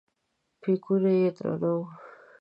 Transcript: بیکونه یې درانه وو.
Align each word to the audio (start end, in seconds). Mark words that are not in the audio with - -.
بیکونه 0.61 1.11
یې 1.19 1.29
درانه 1.37 1.69
وو. 1.77 1.85